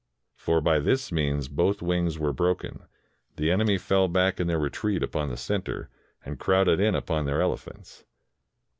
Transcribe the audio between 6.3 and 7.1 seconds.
crowded in